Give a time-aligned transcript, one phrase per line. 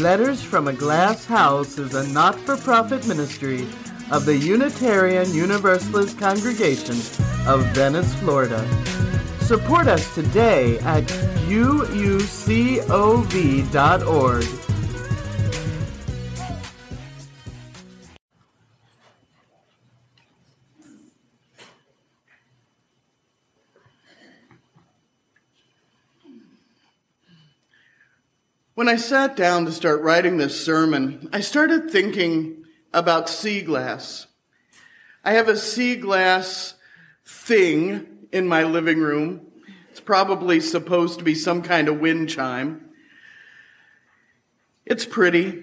[0.00, 3.68] Letters from a Glass House is a not for profit ministry
[4.10, 6.96] of the Unitarian Universalist Congregation
[7.46, 8.66] of Venice, Florida.
[9.42, 11.04] Support us today at
[11.50, 12.30] uucov.org.
[28.80, 34.26] When I sat down to start writing this sermon, I started thinking about sea glass.
[35.22, 36.76] I have a sea glass
[37.22, 39.42] thing in my living room.
[39.90, 42.88] It's probably supposed to be some kind of wind chime.
[44.86, 45.62] It's pretty,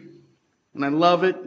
[0.76, 1.38] and I love it.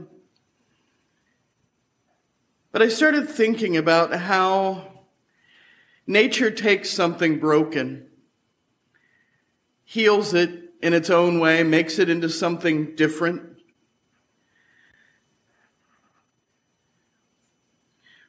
[2.72, 5.04] But I started thinking about how
[6.04, 8.08] nature takes something broken,
[9.84, 13.42] heals it, in its own way, makes it into something different.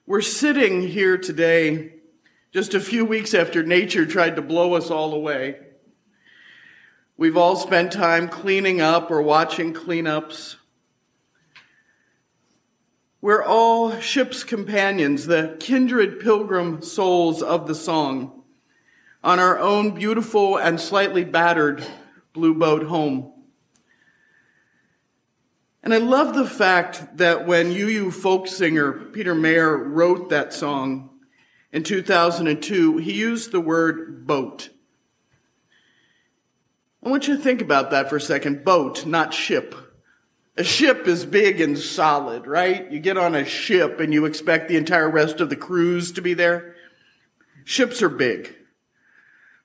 [0.05, 1.93] We're sitting here today
[2.51, 5.57] just a few weeks after nature tried to blow us all away.
[7.15, 10.55] We've all spent time cleaning up or watching cleanups.
[13.21, 18.41] We're all ship's companions, the kindred pilgrim souls of the song,
[19.23, 21.85] on our own beautiful and slightly battered
[22.33, 23.33] Blue Boat Home.
[25.83, 31.09] And I love the fact that when UU folk singer Peter Mayer wrote that song
[31.71, 34.69] in 2002, he used the word boat.
[37.03, 38.63] I want you to think about that for a second.
[38.63, 39.73] Boat, not ship.
[40.55, 42.91] A ship is big and solid, right?
[42.91, 46.21] You get on a ship and you expect the entire rest of the cruise to
[46.21, 46.75] be there.
[47.63, 48.55] Ships are big.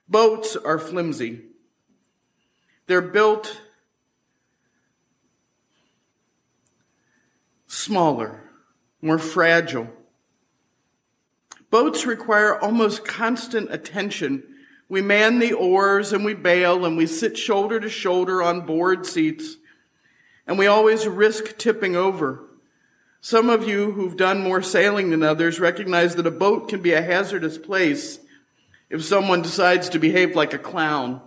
[0.09, 1.43] Boats are flimsy.
[2.87, 3.61] They're built
[7.67, 8.41] smaller,
[9.01, 9.89] more fragile.
[11.69, 14.43] Boats require almost constant attention.
[14.89, 19.05] We man the oars and we bail and we sit shoulder to shoulder on board
[19.05, 19.57] seats
[20.47, 22.45] and we always risk tipping over.
[23.19, 26.93] Some of you who've done more sailing than others recognize that a boat can be
[26.93, 28.19] a hazardous place
[28.89, 31.21] if someone decides to behave like a clown.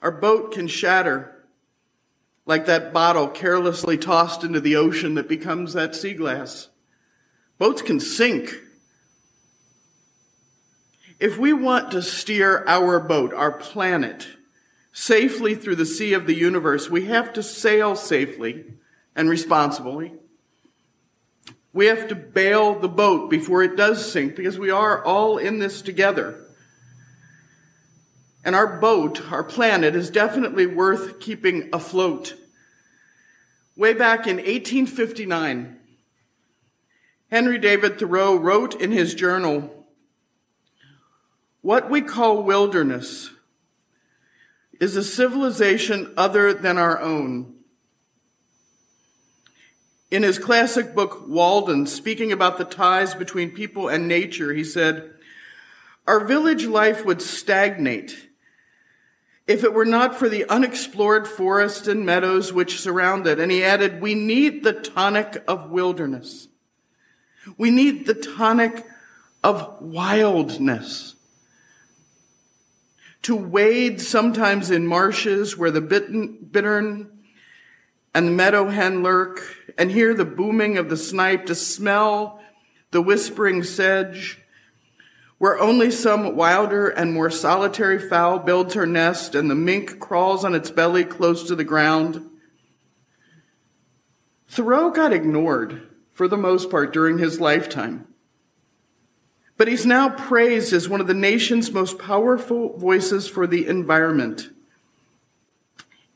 [0.00, 1.34] Our boat can shatter
[2.46, 6.68] like that bottle carelessly tossed into the ocean that becomes that sea glass.
[7.58, 8.54] Boats can sink.
[11.20, 14.28] If we want to steer our boat, our planet,
[14.92, 18.64] safely through the sea of the universe, we have to sail safely
[19.14, 20.12] and responsibly.
[21.72, 25.58] We have to bail the boat before it does sink because we are all in
[25.58, 26.47] this together.
[28.44, 32.34] And our boat, our planet, is definitely worth keeping afloat.
[33.76, 35.78] Way back in 1859,
[37.30, 39.86] Henry David Thoreau wrote in his journal,
[41.60, 43.30] What we call wilderness
[44.80, 47.54] is a civilization other than our own.
[50.10, 55.10] In his classic book, Walden, speaking about the ties between people and nature, he said,
[56.06, 58.27] Our village life would stagnate
[59.48, 63.40] if it were not for the unexplored forests and meadows which surround it.
[63.40, 66.48] And he added, we need the tonic of wilderness.
[67.56, 68.84] We need the tonic
[69.42, 71.14] of wildness.
[73.22, 77.10] To wade sometimes in marshes where the bittern
[78.14, 79.40] and the meadow hen lurk
[79.78, 82.40] and hear the booming of the snipe, to smell
[82.90, 84.40] the whispering sedge,
[85.38, 90.44] where only some wilder and more solitary fowl builds her nest and the mink crawls
[90.44, 92.28] on its belly close to the ground.
[94.48, 98.06] Thoreau got ignored for the most part during his lifetime.
[99.56, 104.50] But he's now praised as one of the nation's most powerful voices for the environment.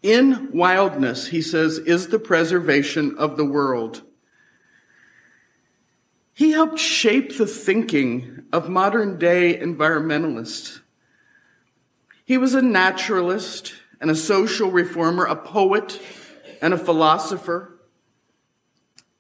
[0.03, 4.03] In wildness, he says, is the preservation of the world.
[6.35, 10.81] He helped shape the thinking of modern day environmentalists.
[12.25, 16.01] He was a naturalist and a social reformer, a poet
[16.63, 17.79] and a philosopher,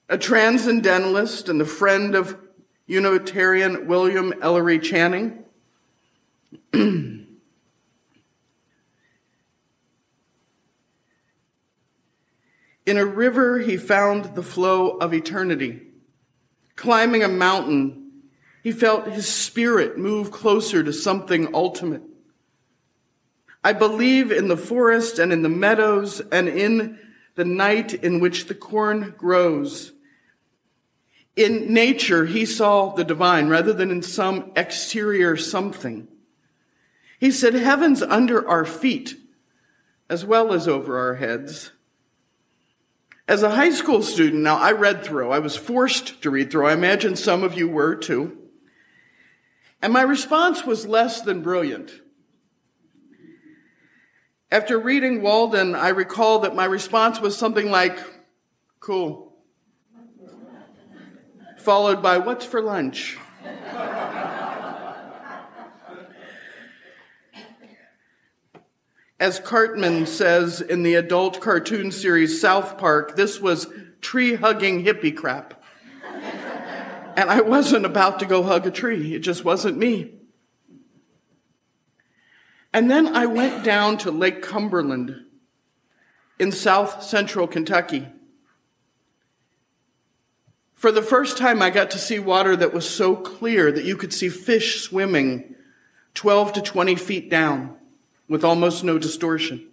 [0.08, 2.38] a transcendentalist and the friend of
[2.86, 5.44] Unitarian William Ellery Channing.
[6.74, 7.28] In
[12.86, 15.91] a river, he found the flow of eternity.
[16.76, 18.12] Climbing a mountain,
[18.62, 22.02] he felt his spirit move closer to something ultimate.
[23.64, 26.98] I believe in the forest and in the meadows and in
[27.34, 29.92] the night in which the corn grows.
[31.36, 36.08] In nature, he saw the divine rather than in some exterior something.
[37.19, 39.16] He said, Heaven's under our feet
[40.08, 41.70] as well as over our heads.
[43.28, 46.66] As a high school student, now I read through, I was forced to read through.
[46.66, 48.36] I imagine some of you were too.
[49.80, 51.92] And my response was less than brilliant.
[54.50, 57.98] After reading Walden, I recall that my response was something like,
[58.80, 59.32] cool.
[61.58, 63.19] Followed by, what's for lunch?
[69.22, 73.69] As Cartman says in the adult cartoon series South Park, this was
[74.00, 75.62] tree hugging hippie crap.
[77.14, 79.14] And I wasn't about to go hug a tree.
[79.14, 80.14] It just wasn't me.
[82.72, 85.14] And then I went down to Lake Cumberland
[86.40, 88.08] in south central Kentucky.
[90.74, 93.96] For the first time, I got to see water that was so clear that you
[93.96, 95.54] could see fish swimming
[96.14, 97.78] 12 to 20 feet down
[98.28, 99.69] with almost no distortion.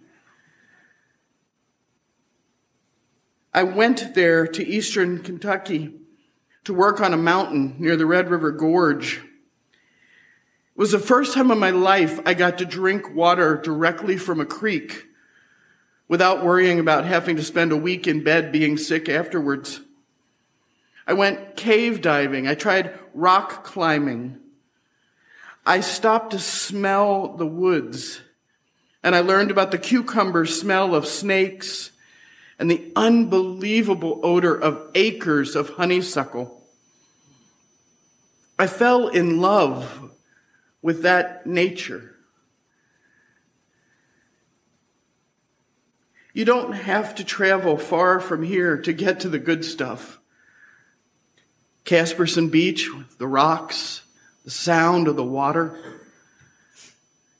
[3.52, 5.94] I went there to eastern Kentucky
[6.64, 9.20] to work on a mountain near the Red River Gorge
[10.74, 14.40] it was the first time in my life I got to drink water directly from
[14.40, 15.08] a creek
[16.08, 19.80] without worrying about having to spend a week in bed being sick afterwards.
[21.06, 22.48] I went cave diving.
[22.48, 24.38] I tried rock climbing.
[25.66, 28.22] I stopped to smell the woods
[29.02, 31.90] and I learned about the cucumber smell of snakes
[32.58, 36.62] and the unbelievable odor of acres of honeysuckle.
[38.58, 40.12] I fell in love
[40.82, 42.14] with that nature.
[46.34, 50.20] You don't have to travel far from here to get to the good stuff.
[51.84, 52.88] Caspersen Beach,
[53.18, 54.02] the rocks,
[54.44, 55.78] the sound of the water,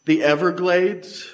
[0.07, 1.31] the Everglades,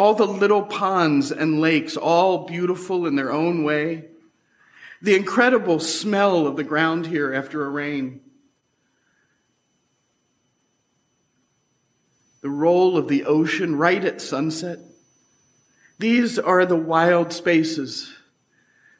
[0.00, 4.06] all the little ponds and lakes, all beautiful in their own way,
[5.02, 8.22] the incredible smell of the ground here after a rain.
[12.40, 14.78] the roll of the ocean right at sunset.
[15.98, 18.10] These are the wild spaces,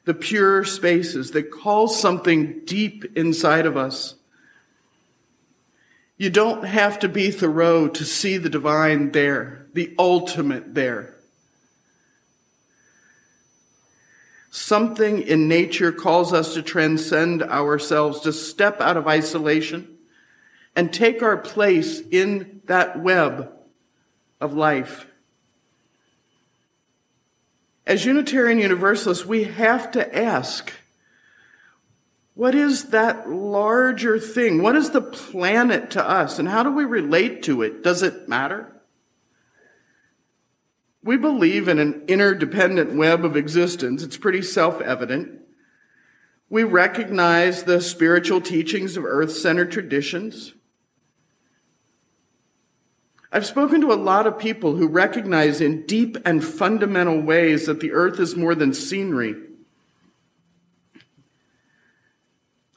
[0.05, 4.13] the pure spaces that call something deep inside of us.
[6.21, 11.15] You don't have to be Thoreau to see the divine there, the ultimate there.
[14.51, 19.97] Something in nature calls us to transcend ourselves, to step out of isolation
[20.75, 23.51] and take our place in that web
[24.39, 25.07] of life.
[27.87, 30.71] As Unitarian Universalists, we have to ask
[32.33, 34.61] what is that larger thing?
[34.61, 36.39] What is the planet to us?
[36.39, 37.83] And how do we relate to it?
[37.83, 38.81] Does it matter?
[41.03, 44.03] We believe in an interdependent web of existence.
[44.03, 45.39] It's pretty self evident.
[46.49, 50.53] We recognize the spiritual teachings of earth centered traditions.
[53.31, 57.79] I've spoken to a lot of people who recognize in deep and fundamental ways that
[57.79, 59.35] the earth is more than scenery.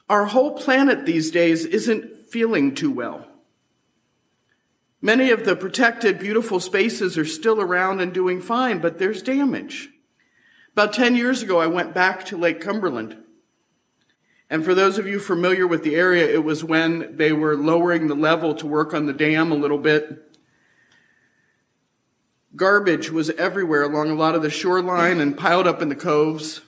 [0.09, 3.27] Our whole planet these days isn't feeling too well.
[5.01, 9.89] Many of the protected, beautiful spaces are still around and doing fine, but there's damage.
[10.73, 13.17] About 10 years ago, I went back to Lake Cumberland.
[14.49, 18.07] And for those of you familiar with the area, it was when they were lowering
[18.07, 20.37] the level to work on the dam a little bit.
[22.55, 26.61] Garbage was everywhere along a lot of the shoreline and piled up in the coves.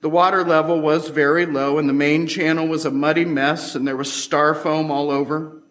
[0.00, 3.86] The water level was very low, and the main channel was a muddy mess, and
[3.86, 5.62] there was Styrofoam all over.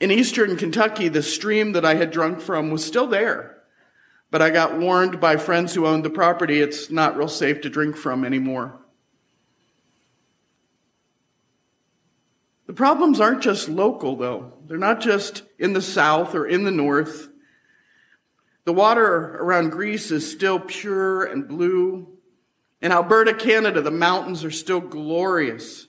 [0.00, 3.62] In eastern Kentucky, the stream that I had drunk from was still there,
[4.30, 7.70] but I got warned by friends who owned the property it's not real safe to
[7.70, 8.80] drink from anymore.
[12.66, 14.54] The problems aren't just local, though.
[14.66, 17.28] They're not just in the south or in the north.
[18.64, 22.19] The water around Greece is still pure and blue.
[22.80, 25.86] In Alberta, Canada, the mountains are still glorious.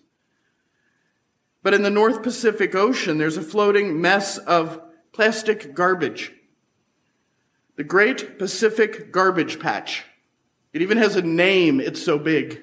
[1.63, 4.81] But in the North Pacific Ocean, there's a floating mess of
[5.13, 6.33] plastic garbage.
[7.75, 10.03] The Great Pacific Garbage Patch.
[10.73, 12.61] It even has a name, it's so big.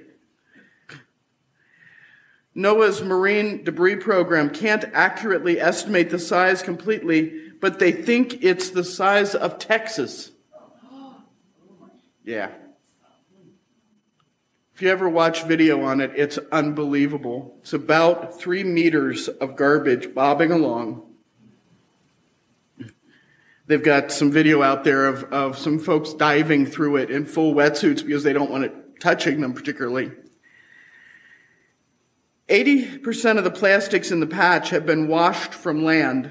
[2.56, 8.82] NOAA's marine debris program can't accurately estimate the size completely, but they think it's the
[8.82, 10.32] size of Texas.
[12.24, 12.50] Yeah.
[14.78, 17.56] If you ever watch video on it, it's unbelievable.
[17.62, 21.02] It's about three meters of garbage bobbing along.
[23.66, 27.54] They've got some video out there of, of some folks diving through it in full
[27.54, 30.12] wetsuits because they don't want it touching them particularly.
[32.48, 36.30] 80% of the plastics in the patch have been washed from land.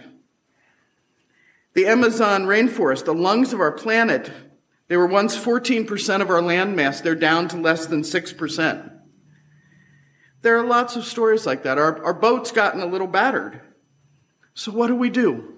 [1.73, 4.31] The Amazon rainforest, the lungs of our planet,
[4.87, 7.01] they were once 14% of our land mass.
[7.01, 8.91] They're down to less than 6%.
[10.41, 11.77] There are lots of stories like that.
[11.77, 13.61] Our, our boat's gotten a little battered.
[14.53, 15.53] So what do we do?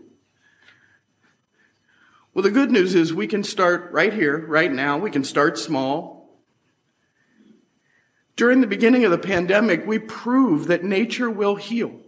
[2.34, 4.98] Well, the good news is we can start right here, right now.
[4.98, 6.40] We can start small.
[8.36, 12.00] During the beginning of the pandemic, we proved that nature will heal.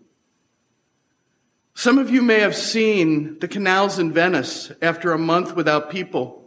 [1.73, 6.40] Some of you may have seen the canals in Venice after a month without people,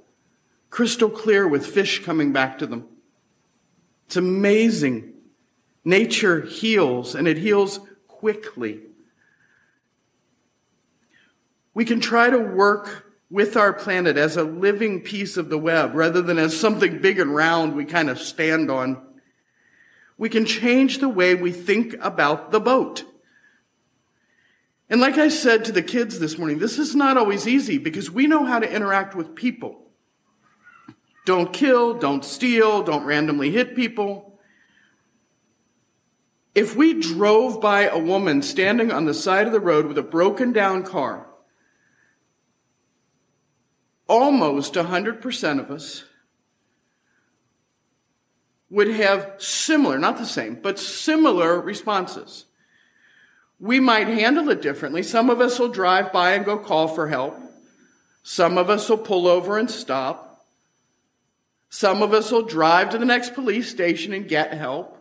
[0.74, 2.84] crystal clear with fish coming back to them.
[4.06, 5.12] It's amazing.
[5.84, 7.78] Nature heals, and it heals
[8.08, 8.80] quickly.
[11.74, 15.94] We can try to work with our planet as a living piece of the web
[15.94, 19.00] rather than as something big and round we kind of stand on.
[20.18, 23.04] We can change the way we think about the boat.
[24.90, 28.10] And like I said to the kids this morning, this is not always easy because
[28.10, 29.83] we know how to interact with people.
[31.24, 34.38] Don't kill, don't steal, don't randomly hit people.
[36.54, 40.02] If we drove by a woman standing on the side of the road with a
[40.02, 41.26] broken down car,
[44.06, 46.04] almost 100% of us
[48.70, 52.44] would have similar, not the same, but similar responses.
[53.58, 55.02] We might handle it differently.
[55.02, 57.36] Some of us will drive by and go call for help.
[58.22, 60.33] Some of us will pull over and stop.
[61.74, 64.96] Some of us will drive to the next police station and get help.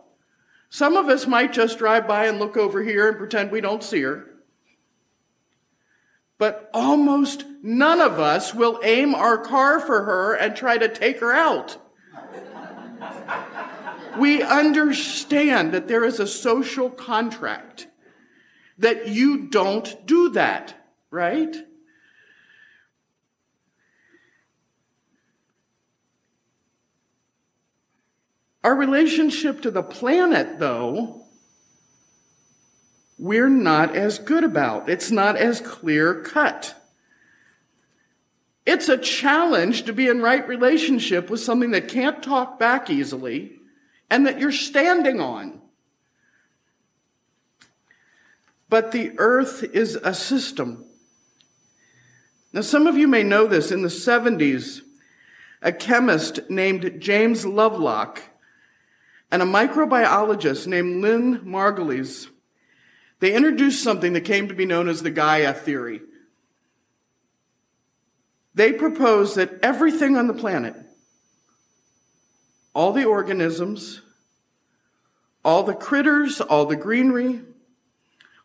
[0.70, 3.82] Some of us might just drive by and look over here and pretend we don't
[3.82, 4.34] see her
[6.38, 11.20] but almost none of us will aim our car for her and try to take
[11.20, 11.78] her out.
[14.18, 17.86] we understand that there is a social contract,
[18.78, 20.74] that you don't do that,
[21.10, 21.56] right?
[28.64, 31.26] Our relationship to the planet, though,
[33.18, 34.88] we're not as good about.
[34.88, 36.74] It's not as clear cut.
[38.64, 43.52] It's a challenge to be in right relationship with something that can't talk back easily
[44.08, 45.60] and that you're standing on.
[48.70, 50.86] But the earth is a system.
[52.54, 53.70] Now, some of you may know this.
[53.70, 54.80] In the 70s,
[55.60, 58.22] a chemist named James Lovelock
[59.34, 62.28] and a microbiologist named Lynn Margulis
[63.18, 66.02] they introduced something that came to be known as the Gaia theory.
[68.54, 70.76] They proposed that everything on the planet,
[72.74, 74.02] all the organisms,
[75.44, 77.40] all the critters, all the greenery,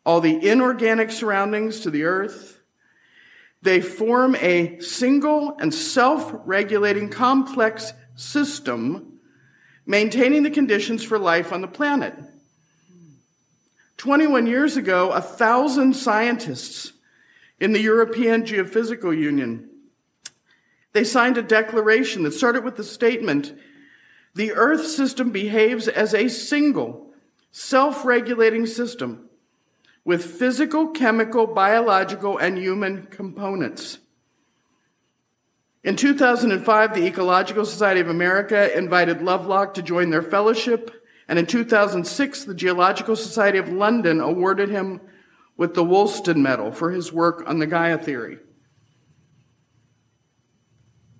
[0.08, 2.60] all the inorganic surroundings to the earth,
[3.62, 9.09] they form a single and self regulating complex system
[9.89, 12.13] maintaining the conditions for life on the planet.
[13.98, 16.93] 21 years ago, a thousand scientists
[17.60, 19.67] in the European Geophysical Union,
[20.93, 23.51] they signed a declaration that started with the statement,
[24.36, 27.12] the Earth system behaves as a single,
[27.51, 29.27] self-regulating system
[30.05, 33.98] with physical, chemical, biological, and human components.
[35.83, 41.45] In 2005, the Ecological Society of America invited Lovelock to join their fellowship and in
[41.45, 45.00] 2006, the Geological Society of London awarded him
[45.55, 48.39] with the Wollaston Medal for his work on the Gaia theory.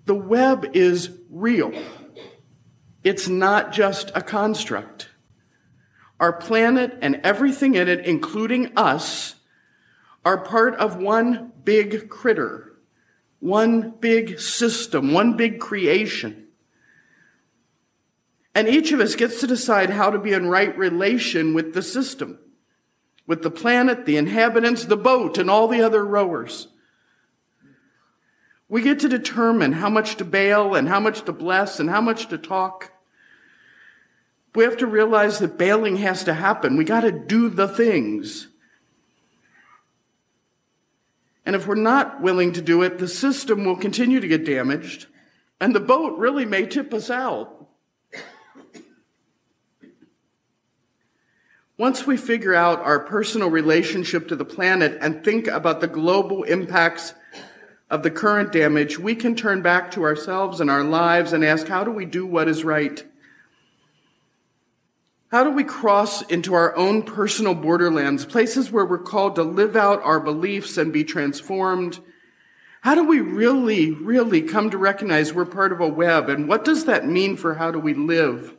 [0.06, 1.72] The web is real.
[3.04, 5.10] It's not just a construct.
[6.18, 9.36] Our planet and everything in it, including us,
[10.24, 12.69] are part of one big critter,
[13.40, 16.46] one big system, one big creation.
[18.54, 21.82] And each of us gets to decide how to be in right relation with the
[21.82, 22.38] system,
[23.26, 26.68] with the planet, the inhabitants, the boat, and all the other rowers.
[28.68, 32.00] We get to determine how much to bail and how much to bless and how
[32.00, 32.92] much to talk.
[34.54, 36.76] We have to realize that bailing has to happen.
[36.76, 38.48] We got to do the things.
[41.46, 45.06] And if we're not willing to do it, the system will continue to get damaged,
[45.60, 47.56] and the boat really may tip us out.
[51.78, 56.42] Once we figure out our personal relationship to the planet and think about the global
[56.42, 57.14] impacts
[57.88, 61.66] of the current damage, we can turn back to ourselves and our lives and ask,
[61.66, 63.02] how do we do what is right?
[65.30, 69.76] How do we cross into our own personal borderlands, places where we're called to live
[69.76, 72.00] out our beliefs and be transformed?
[72.80, 76.28] How do we really, really come to recognize we're part of a web?
[76.28, 78.56] And what does that mean for how do we live?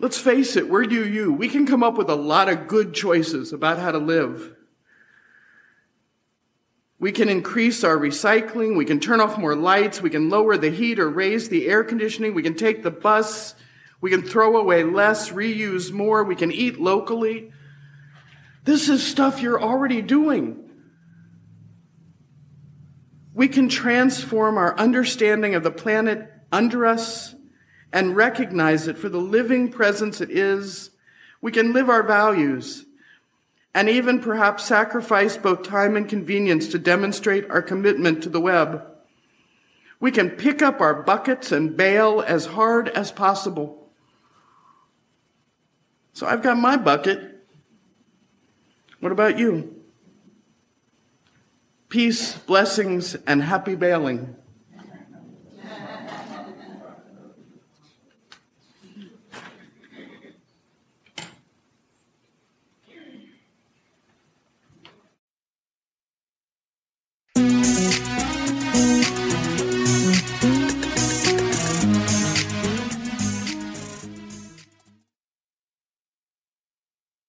[0.00, 1.32] Let's face it, we're you, you.
[1.32, 4.56] We can come up with a lot of good choices about how to live.
[6.98, 8.76] We can increase our recycling.
[8.76, 10.02] We can turn off more lights.
[10.02, 12.34] We can lower the heat or raise the air conditioning.
[12.34, 13.54] We can take the bus
[14.00, 16.24] we can throw away less, reuse more.
[16.24, 17.52] We can eat locally.
[18.64, 20.70] This is stuff you're already doing.
[23.34, 27.34] We can transform our understanding of the planet under us
[27.92, 30.90] and recognize it for the living presence it is.
[31.40, 32.84] We can live our values
[33.74, 38.84] and even perhaps sacrifice both time and convenience to demonstrate our commitment to the web.
[40.00, 43.79] We can pick up our buckets and bail as hard as possible.
[46.20, 47.46] So I've got my bucket.
[49.00, 49.82] What about you?
[51.88, 54.36] Peace, blessings, and happy bailing.